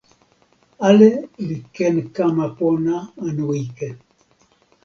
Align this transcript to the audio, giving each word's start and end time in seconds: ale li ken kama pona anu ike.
ale 0.87 1.09
li 1.47 1.57
ken 1.75 1.95
kama 2.15 2.45
pona 2.57 2.95
anu 3.25 3.45
ike. 3.63 3.89